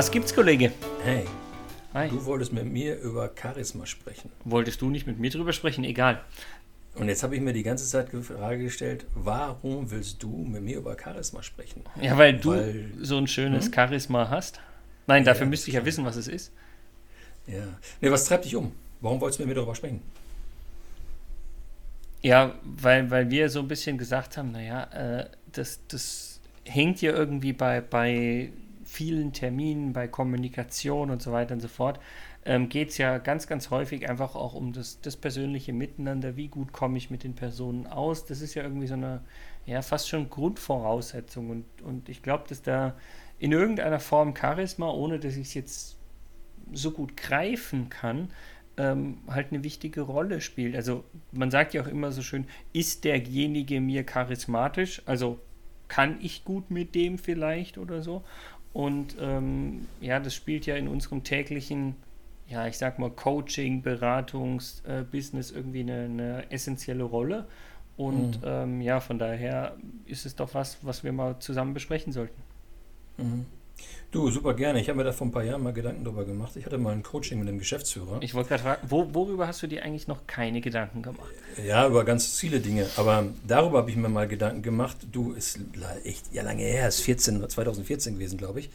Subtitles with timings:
[0.00, 0.72] Was gibt's, Kollege?
[1.04, 1.26] Hey,
[1.92, 2.08] Hi.
[2.08, 4.30] du wolltest mit mir über Charisma sprechen.
[4.46, 5.84] Wolltest du nicht mit mir drüber sprechen?
[5.84, 6.22] Egal.
[6.94, 10.62] Und jetzt habe ich mir die ganze Zeit die Frage gestellt, warum willst du mit
[10.62, 11.82] mir über Charisma sprechen?
[12.00, 14.58] Ja, weil du Weil- so ein schönes Charisma hast.
[15.06, 16.50] Nein, dafür Ja, müsste ich ja wissen, was es ist.
[17.46, 17.66] Ja.
[18.00, 18.72] Nee, was treibt dich um?
[19.02, 20.00] Warum wolltest du mit mir darüber sprechen?
[22.22, 27.12] Ja, weil, weil wir so ein bisschen gesagt haben, naja, äh, das, das hängt ja
[27.12, 28.48] irgendwie bei, bei
[28.90, 32.00] vielen Terminen, bei Kommunikation und so weiter und so fort,
[32.44, 36.48] ähm, geht es ja ganz, ganz häufig einfach auch um das, das persönliche Miteinander, wie
[36.48, 38.24] gut komme ich mit den Personen aus.
[38.26, 39.20] Das ist ja irgendwie so eine,
[39.64, 41.50] ja, fast schon Grundvoraussetzung.
[41.50, 42.96] Und, und ich glaube, dass da
[43.38, 45.96] in irgendeiner Form Charisma, ohne dass ich es jetzt
[46.72, 48.30] so gut greifen kann,
[48.76, 50.74] ähm, halt eine wichtige Rolle spielt.
[50.74, 55.02] Also man sagt ja auch immer so schön, ist derjenige mir charismatisch?
[55.06, 55.38] Also
[55.86, 58.24] kann ich gut mit dem vielleicht oder so?
[58.72, 61.96] Und ähm, ja, das spielt ja in unserem täglichen,
[62.48, 67.46] ja, ich sag mal, Coaching, Beratungs, äh, Business irgendwie eine, eine essentielle Rolle.
[67.96, 69.76] Und ähm, ja, von daher
[70.06, 72.40] ist es doch was, was wir mal zusammen besprechen sollten.
[74.12, 74.80] Du, super gerne.
[74.80, 76.56] Ich habe mir da vor ein paar Jahren mal Gedanken drüber gemacht.
[76.56, 78.18] Ich hatte mal ein Coaching mit einem Geschäftsführer.
[78.22, 81.30] Ich wollte gerade fragen, wo, worüber hast du dir eigentlich noch keine Gedanken gemacht?
[81.64, 82.86] Ja, über ganz viele Dinge.
[82.96, 84.96] Aber darüber habe ich mir mal Gedanken gemacht.
[85.12, 85.60] Du, ist
[86.02, 88.70] echt ja lange her, ist 14, 2014 gewesen, glaube ich.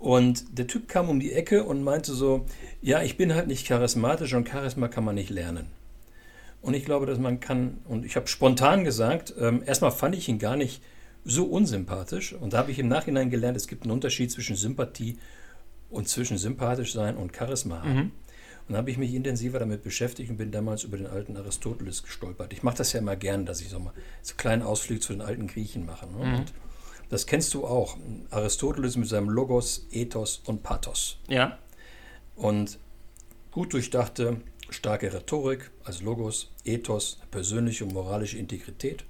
[0.00, 2.44] Und der Typ kam um die Ecke und meinte so,
[2.82, 5.66] ja, ich bin halt nicht charismatisch und Charisma kann man nicht lernen.
[6.62, 10.28] Und ich glaube, dass man kann, und ich habe spontan gesagt, ähm, erstmal fand ich
[10.28, 10.82] ihn gar nicht
[11.24, 12.32] so unsympathisch.
[12.34, 15.18] Und da habe ich im Nachhinein gelernt, es gibt einen Unterschied zwischen Sympathie
[15.90, 18.12] und zwischen sympathisch sein und Charisma haben.
[18.66, 22.02] Und dann habe ich mich intensiver damit beschäftigt und bin damals über den alten Aristoteles
[22.02, 22.52] gestolpert.
[22.52, 23.92] Ich mache das ja immer gern, dass ich so mal
[24.22, 26.06] so einen kleinen Ausflug zu den alten Griechen mache.
[26.06, 26.16] Ne?
[26.38, 26.52] Und
[27.10, 27.98] das kennst du auch.
[28.30, 31.18] Aristoteles mit seinem Logos, Ethos und Pathos.
[31.28, 31.58] Ja,
[32.36, 32.78] Und
[33.50, 34.40] gut durchdachte,
[34.70, 39.04] starke Rhetorik als Logos, Ethos, persönliche und moralische Integrität,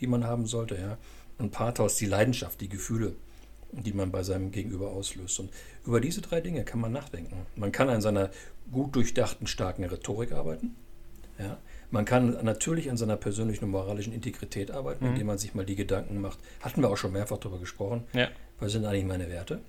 [0.00, 0.98] die man haben sollte, ja.
[1.38, 3.14] Und Pathos, die Leidenschaft, die Gefühle,
[3.72, 5.40] die man bei seinem Gegenüber auslöst.
[5.40, 5.50] Und
[5.84, 7.46] über diese drei Dinge kann man nachdenken.
[7.56, 8.30] Man kann an seiner
[8.70, 10.76] gut durchdachten, starken Rhetorik arbeiten.
[11.38, 11.58] Ja.
[11.90, 15.76] Man kann natürlich an seiner persönlichen und moralischen Integrität arbeiten, indem man sich mal die
[15.76, 16.38] Gedanken macht.
[16.60, 18.04] Hatten wir auch schon mehrfach darüber gesprochen.
[18.12, 18.28] ja.
[18.60, 19.60] Was sind eigentlich meine Werte?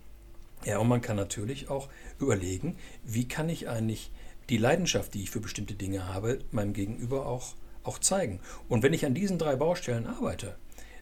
[0.63, 1.89] Ja, und man kann natürlich auch
[2.19, 4.11] überlegen, wie kann ich eigentlich
[4.49, 8.39] die Leidenschaft, die ich für bestimmte Dinge habe, meinem Gegenüber auch, auch zeigen.
[8.69, 10.55] Und wenn ich an diesen drei Baustellen arbeite,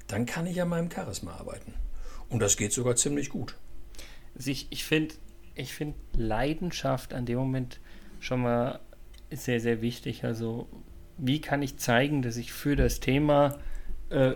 [0.07, 1.73] dann kann ich an meinem Charisma arbeiten.
[2.29, 3.57] Und das geht sogar ziemlich gut.
[4.35, 5.15] Also ich, ich finde
[5.55, 7.79] ich find Leidenschaft an dem Moment
[8.19, 8.79] schon mal
[9.31, 10.23] sehr, sehr wichtig.
[10.23, 10.67] Also
[11.17, 13.59] wie kann ich zeigen, dass ich für das Thema,
[14.09, 14.33] äh,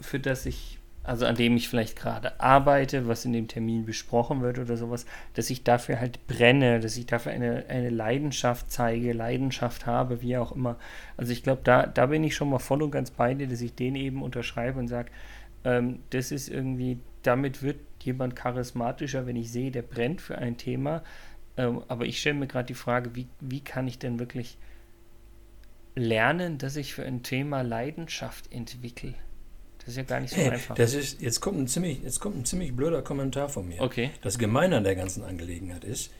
[0.00, 0.77] für das ich,
[1.08, 5.06] also an dem ich vielleicht gerade arbeite, was in dem Termin besprochen wird oder sowas,
[5.32, 10.36] dass ich dafür halt brenne, dass ich dafür eine, eine Leidenschaft zeige, Leidenschaft habe, wie
[10.36, 10.76] auch immer.
[11.16, 13.62] Also ich glaube, da, da bin ich schon mal voll und ganz bei dir, dass
[13.62, 15.10] ich den eben unterschreibe und sage,
[15.64, 20.58] ähm, das ist irgendwie, damit wird jemand charismatischer, wenn ich sehe, der brennt für ein
[20.58, 21.02] Thema.
[21.56, 24.58] Ähm, aber ich stelle mir gerade die Frage, wie, wie kann ich denn wirklich
[25.94, 29.14] lernen, dass ich für ein Thema Leidenschaft entwickle?
[29.88, 30.74] Das ist ja gar nicht so Hey, einfach.
[30.74, 33.80] das ist, jetzt, kommt ein ziemlich, jetzt kommt ein ziemlich blöder Kommentar von mir.
[33.80, 34.10] Okay.
[34.20, 36.10] Das Gemeine an der ganzen Angelegenheit ist,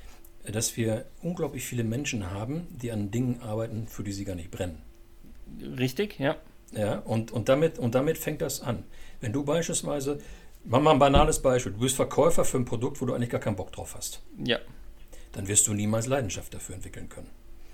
[0.50, 4.50] dass wir unglaublich viele Menschen haben, die an Dingen arbeiten, für die sie gar nicht
[4.50, 4.80] brennen.
[5.60, 6.36] Richtig, ja.
[6.72, 8.84] Ja, und, und, damit, und damit fängt das an.
[9.20, 10.18] Wenn du beispielsweise,
[10.64, 13.40] mach mal ein banales Beispiel, du bist Verkäufer für ein Produkt, wo du eigentlich gar
[13.40, 14.58] keinen Bock drauf hast, Ja.
[15.32, 17.28] dann wirst du niemals Leidenschaft dafür entwickeln können.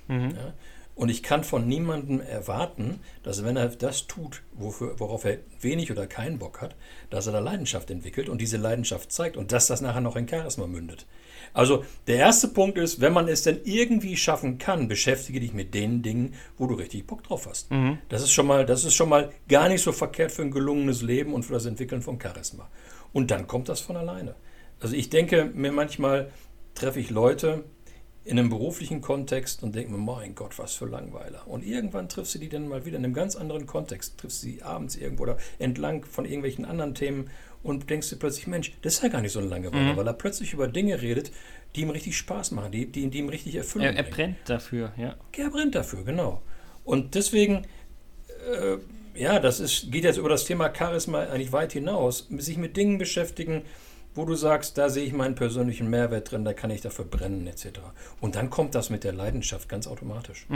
[0.09, 0.31] Mhm.
[0.34, 0.55] Ja?
[0.94, 5.91] Und ich kann von niemandem erwarten, dass wenn er das tut, wofür, worauf er wenig
[5.91, 6.77] oder keinen Bock hat,
[7.10, 10.28] dass er da Leidenschaft entwickelt und diese Leidenschaft zeigt und dass das nachher noch in
[10.28, 11.06] Charisma mündet.
[11.53, 15.75] Also der erste Punkt ist, wenn man es denn irgendwie schaffen kann, beschäftige dich mit
[15.75, 17.70] den Dingen, wo du richtig Bock drauf hast.
[18.08, 21.02] Das ist schon mal, das ist schon mal gar nicht so verkehrt für ein gelungenes
[21.02, 22.69] Leben und für das Entwickeln von Charisma.
[23.12, 24.37] Und dann kommt das von alleine.
[24.81, 26.31] Also ich denke mir manchmal
[26.75, 27.64] treffe ich Leute,
[28.25, 31.47] in einem beruflichen Kontext und denke mir, mein Gott, was für Langweiler.
[31.47, 34.47] Und irgendwann triffst du die dann mal wieder in einem ganz anderen Kontext, triffst du
[34.47, 37.31] sie abends irgendwo oder entlang von irgendwelchen anderen Themen
[37.62, 40.15] und denkst dir plötzlich, Mensch, das ist ja gar nicht so ein Langeweiler, weil er
[40.15, 41.32] plötzlich über Dinge redet,
[41.76, 44.93] die ihm richtig Spaß machen, die, die, die ihm richtig Erfüllung Er, er brennt dafür,
[44.97, 45.17] ja.
[45.37, 46.43] Er brennt dafür, genau.
[46.85, 47.67] Und deswegen,
[48.50, 48.77] äh,
[49.19, 52.29] ja, das ist, geht jetzt über das Thema Charisma eigentlich weit hinaus.
[52.38, 53.62] Sich mit Dingen beschäftigen,
[54.14, 57.46] wo du sagst, da sehe ich meinen persönlichen Mehrwert drin, da kann ich dafür brennen,
[57.46, 57.81] etc.
[58.20, 60.46] Und dann kommt das mit der Leidenschaft ganz automatisch.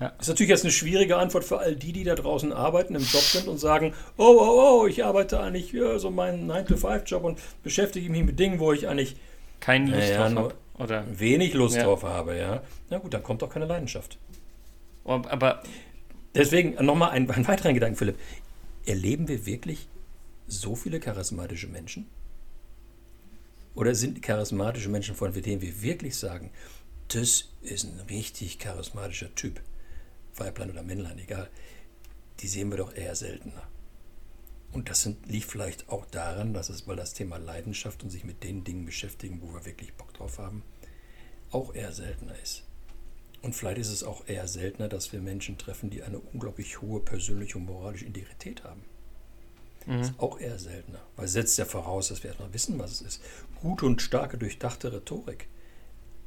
[0.00, 0.12] Ja.
[0.20, 3.22] Ist natürlich jetzt eine schwierige Antwort für all die, die da draußen arbeiten, im Job
[3.22, 8.10] sind und sagen, oh, oh, oh, ich arbeite eigentlich ja, so meinen 9-to-5-Job und beschäftige
[8.10, 9.16] mich mit Dingen, wo ich eigentlich
[9.60, 11.04] keine Lust ja, drauf habe.
[11.18, 11.84] Wenig Lust ja.
[11.84, 12.62] drauf habe, ja.
[12.90, 14.18] Na gut, dann kommt doch keine Leidenschaft.
[15.04, 15.62] Aber
[16.34, 18.18] deswegen nochmal einen, einen weiteren Gedanken, Philipp.
[18.84, 19.88] Erleben wir wirklich
[20.46, 22.06] so viele charismatische Menschen?
[23.74, 26.50] Oder sind charismatische Menschen, von denen wir wirklich sagen,
[27.08, 29.60] das ist ein richtig charismatischer Typ,
[30.34, 31.50] Weiblein oder Männlein, egal,
[32.40, 33.62] die sehen wir doch eher seltener.
[34.72, 38.24] Und das sind, liegt vielleicht auch daran, dass es, weil das Thema Leidenschaft und sich
[38.24, 40.62] mit den Dingen beschäftigen, wo wir wirklich Bock drauf haben,
[41.50, 42.64] auch eher seltener ist.
[43.42, 47.00] Und vielleicht ist es auch eher seltener, dass wir Menschen treffen, die eine unglaublich hohe
[47.00, 48.82] persönliche und moralische Integrität haben.
[49.86, 50.00] Mhm.
[50.00, 53.00] Ist auch eher seltener, weil es setzt ja voraus, dass wir erstmal wissen, was es
[53.00, 53.22] ist.
[53.60, 55.48] Gute und starke, durchdachte Rhetorik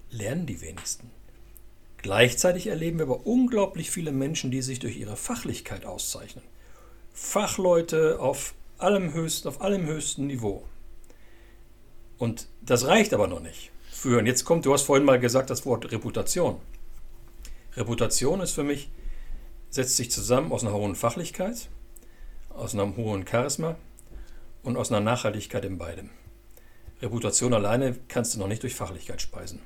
[0.10, 1.12] lernen die wenigsten.
[1.98, 6.44] Gleichzeitig erleben wir aber unglaublich viele Menschen, die sich durch ihre Fachlichkeit auszeichnen.
[7.14, 10.64] Fachleute auf allem höchsten, auf allem höchsten Niveau.
[12.18, 13.72] Und das reicht aber noch nicht.
[13.92, 16.62] Für, und jetzt kommt, du hast vorhin mal gesagt, das Wort Reputation.
[17.76, 18.90] Reputation ist für mich,
[19.70, 21.70] setzt sich zusammen aus einer hohen Fachlichkeit,
[22.50, 23.76] aus einem hohen Charisma
[24.64, 26.10] und aus einer Nachhaltigkeit in beidem.
[27.02, 29.62] Reputation alleine kannst du noch nicht durch Fachlichkeit speisen.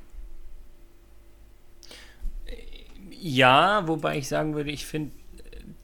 [3.10, 5.12] Ja, wobei ich sagen würde, ich finde,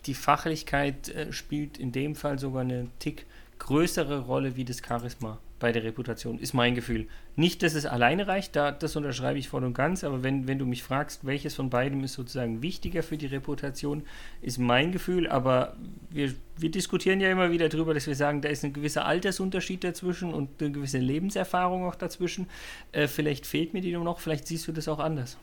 [0.05, 3.25] die Fachlichkeit äh, spielt in dem Fall sogar eine Tick
[3.59, 7.07] größere Rolle wie das Charisma bei der Reputation, ist mein Gefühl.
[7.35, 10.57] Nicht, dass es alleine reicht, da, das unterschreibe ich voll und ganz, aber wenn, wenn
[10.57, 14.03] du mich fragst, welches von beidem ist sozusagen wichtiger für die Reputation,
[14.41, 15.75] ist mein Gefühl, aber
[16.09, 19.83] wir, wir diskutieren ja immer wieder darüber, dass wir sagen, da ist ein gewisser Altersunterschied
[19.83, 22.47] dazwischen und eine gewisse Lebenserfahrung auch dazwischen.
[22.91, 25.37] Äh, vielleicht fehlt mir die noch, vielleicht siehst du das auch anders.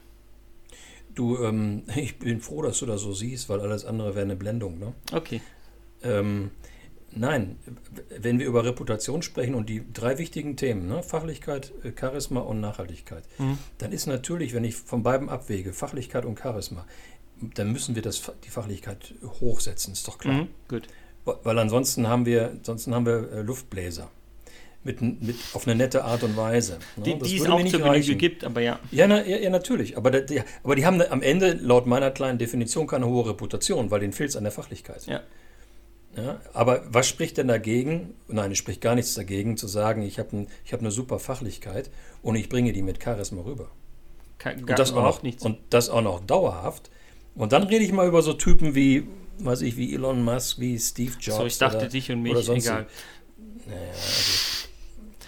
[1.13, 4.35] Du, ähm, ich bin froh, dass du das so siehst, weil alles andere wäre eine
[4.35, 4.79] Blendung.
[4.79, 4.93] Ne?
[5.11, 5.41] Okay.
[6.03, 6.51] Ähm,
[7.11, 7.57] nein,
[8.19, 11.03] wenn wir über Reputation sprechen und die drei wichtigen Themen, ne?
[11.03, 13.57] Fachlichkeit, äh, Charisma und Nachhaltigkeit, mhm.
[13.77, 16.85] dann ist natürlich, wenn ich von beiden abwäge, Fachlichkeit und Charisma,
[17.41, 20.33] dann müssen wir das, die Fachlichkeit hochsetzen, ist doch klar.
[20.33, 20.87] Mhm, gut.
[21.25, 24.09] Weil ansonsten haben wir, ansonsten haben wir äh, Luftbläser
[24.83, 26.79] mit, mit, auf eine nette Art und Weise.
[26.95, 27.03] Ne?
[27.03, 28.79] Die, die es auch zur Genüge gibt, aber ja.
[28.91, 29.97] Ja, na, ja, ja, natürlich.
[29.97, 33.99] Aber, die, aber die haben am Ende laut meiner kleinen Definition keine hohe Reputation, weil
[33.99, 35.05] denen fehlt es an der Fachlichkeit.
[35.05, 35.21] Ja.
[36.15, 38.15] Ja, aber was spricht denn dagegen?
[38.27, 41.91] Nein, es spricht gar nichts dagegen, zu sagen, ich habe ein, hab eine super Fachlichkeit
[42.23, 43.69] und ich bringe die mit Charisma rüber.
[44.39, 45.45] Kein, und, das auch noch, nichts.
[45.45, 46.89] und das auch noch dauerhaft.
[47.35, 49.07] Und dann rede ich mal über so Typen wie,
[49.39, 51.37] weiß ich, wie Elon Musk, wie Steve Jobs.
[51.37, 52.87] So, ich dachte oder, dich und mich, egal.
[53.65, 54.67] Naja, also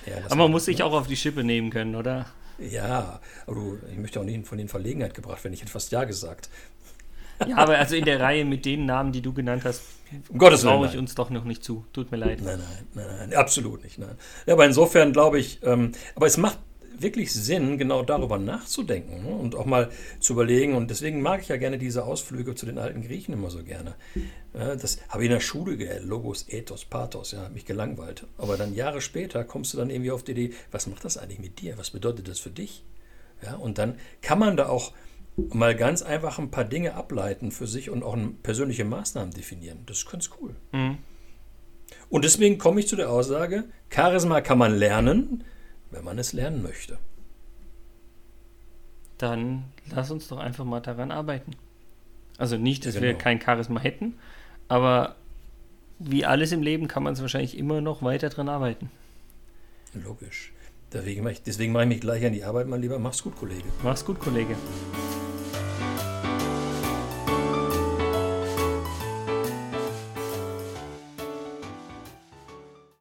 [0.05, 2.25] ja, aber man muss sich auch auf die Schippe nehmen können, oder?
[2.57, 5.53] Ja, aber du, ich möchte auch nicht von den Verlegenheit gebracht werden.
[5.53, 6.49] Ich hätte fast Ja gesagt.
[7.47, 9.81] Ja, aber also in der Reihe mit den Namen, die du genannt hast,
[10.29, 11.85] um Gottes traue ich uns doch noch nicht zu.
[11.93, 12.41] Tut mir leid.
[12.41, 13.99] Nein, nein, nein, nein absolut nicht.
[13.99, 14.15] Nein.
[14.45, 16.57] Ja, aber insofern glaube ich, ähm, aber es macht
[17.01, 19.29] wirklich Sinn, genau darüber nachzudenken ne?
[19.29, 19.89] und auch mal
[20.19, 20.75] zu überlegen.
[20.75, 23.95] Und deswegen mag ich ja gerne diese Ausflüge zu den alten Griechen immer so gerne.
[24.53, 28.25] Ja, das habe ich in der Schule gelernt, Logos, Ethos, Pathos, ja, hat mich gelangweilt.
[28.37, 31.39] Aber dann Jahre später kommst du dann irgendwie auf die Idee, was macht das eigentlich
[31.39, 31.77] mit dir?
[31.77, 32.83] Was bedeutet das für dich?
[33.41, 34.91] Ja, und dann kann man da auch
[35.53, 39.79] mal ganz einfach ein paar Dinge ableiten für sich und auch persönliche Maßnahmen definieren.
[39.85, 40.55] Das ist ganz cool.
[40.71, 40.97] Mhm.
[42.09, 45.43] Und deswegen komme ich zu der Aussage, Charisma kann man lernen,
[45.91, 46.97] wenn man es lernen möchte.
[49.17, 51.51] Dann lass uns doch einfach mal daran arbeiten.
[52.37, 53.07] Also nicht, dass genau.
[53.07, 54.15] wir kein Charisma hätten,
[54.67, 55.15] aber
[55.99, 58.89] wie alles im Leben kann man es wahrscheinlich immer noch weiter dran arbeiten.
[59.93, 60.53] Logisch.
[60.93, 62.97] Deswegen mache ich, deswegen mache ich mich gleich an die Arbeit, mein Lieber.
[62.97, 63.65] Mach's gut, Kollege.
[63.83, 64.55] Mach's gut, Kollege.